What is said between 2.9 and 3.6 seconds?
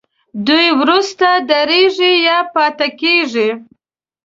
کیږي.